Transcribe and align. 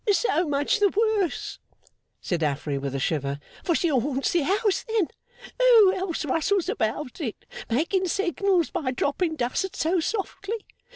'So 0.11 0.47
much 0.47 0.79
the 0.79 0.89
worse,' 0.89 1.59
said 2.21 2.41
Affery, 2.41 2.79
with 2.79 2.95
a 2.95 2.99
shiver, 2.99 3.39
'for 3.63 3.75
she 3.75 3.89
haunts 3.89 4.31
the 4.31 4.41
house, 4.41 4.83
then. 4.87 5.09
Who 5.59 5.93
else 5.93 6.25
rustles 6.25 6.67
about 6.67 7.21
it, 7.21 7.45
making 7.69 8.07
signals 8.07 8.71
by 8.71 8.89
dropping 8.89 9.35
dust 9.35 9.75
so 9.75 9.99
softly? 9.99 10.65